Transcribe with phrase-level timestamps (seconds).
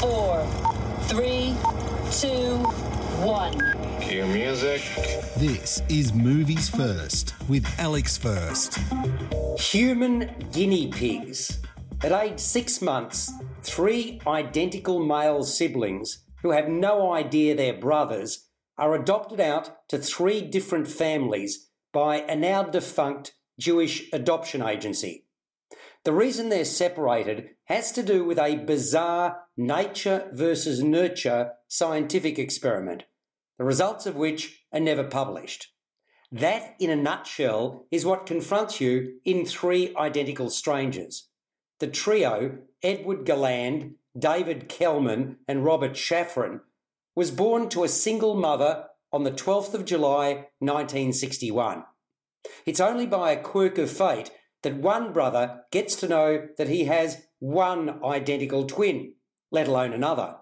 [0.00, 0.46] four,
[1.02, 1.54] three,
[2.10, 2.56] two,
[3.20, 3.52] one.
[4.00, 4.80] Cue music.
[5.36, 8.78] This is Movies First with Alex First.
[9.58, 11.60] Human guinea pigs.
[12.02, 13.30] At age six months,
[13.62, 18.48] three identical male siblings who have no idea they're brothers
[18.78, 25.26] are adopted out to three different families by a now defunct Jewish adoption agency.
[26.04, 33.04] The reason they're separated has to do with a bizarre nature versus nurture scientific experiment,
[33.58, 35.74] the results of which are never published.
[36.32, 41.28] That, in a nutshell, is what confronts you in Three Identical Strangers.
[41.80, 46.60] The trio, Edward Galland, David Kellman, and Robert Shafran,
[47.14, 51.84] was born to a single mother on the 12th of July 1961.
[52.64, 54.30] It's only by a quirk of fate
[54.62, 59.14] that one brother gets to know that he has one identical twin,
[59.50, 60.36] let alone another.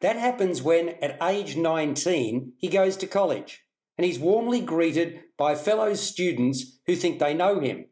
[0.00, 3.64] That happens when, at age 19, he goes to college
[3.96, 7.86] and he's warmly greeted by fellow students who think they know him.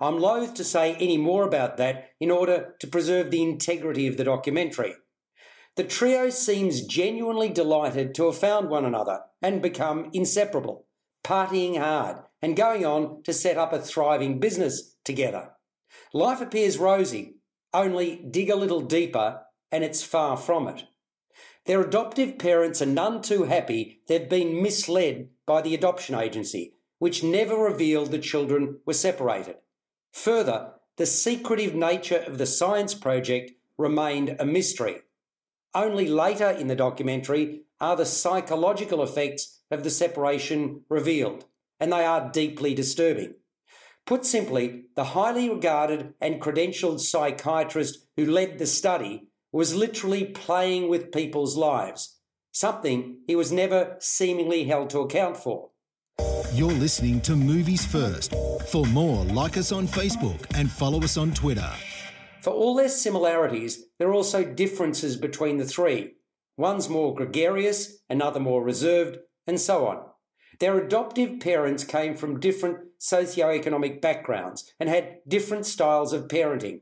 [0.00, 4.16] I'm loath to say any more about that in order to preserve the integrity of
[4.16, 4.94] the documentary.
[5.76, 10.86] The trio seems genuinely delighted to have found one another and become inseparable,
[11.28, 15.50] partying hard and going on to set up a thriving business together.
[16.14, 17.34] Life appears rosy,
[17.74, 20.84] only dig a little deeper and it's far from it.
[21.66, 27.22] Their adoptive parents are none too happy they've been misled by the adoption agency, which
[27.22, 29.56] never revealed the children were separated.
[30.12, 35.02] Further, the secretive nature of the science project remained a mystery.
[35.74, 41.44] Only later in the documentary are the psychological effects of the separation revealed,
[41.78, 43.34] and they are deeply disturbing.
[44.06, 50.88] Put simply, the highly regarded and credentialed psychiatrist who led the study was literally playing
[50.88, 52.18] with people's lives,
[52.52, 55.70] something he was never seemingly held to account for.
[56.54, 58.34] You're listening to Movies First.
[58.68, 61.70] For more, like us on Facebook and follow us on Twitter.
[62.42, 66.14] For all their similarities, there are also differences between the three.
[66.58, 70.02] One's more gregarious, another more reserved, and so on.
[70.58, 76.80] Their adoptive parents came from different socio-economic backgrounds and had different styles of parenting.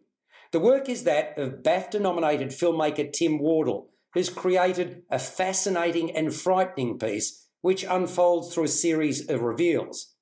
[0.52, 6.34] The work is that of BAFTA nominated filmmaker Tim Wardle, who's created a fascinating and
[6.34, 10.14] frightening piece which unfolds through a series of reveals.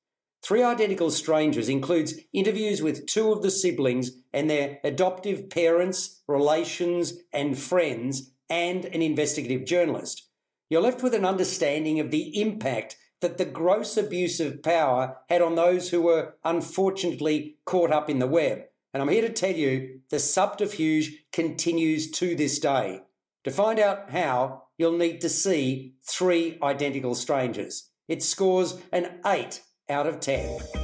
[0.42, 7.14] Three Identical Strangers includes interviews with two of the siblings and their adoptive parents, relations,
[7.32, 10.28] and friends, and an investigative journalist.
[10.70, 15.40] You're left with an understanding of the impact that the gross abuse of power had
[15.40, 18.62] on those who were unfortunately caught up in the web.
[18.92, 23.00] And I'm here to tell you the subterfuge continues to this day.
[23.44, 27.90] To find out how, you'll need to see Three Identical Strangers.
[28.08, 30.83] It scores an 8 out of 10.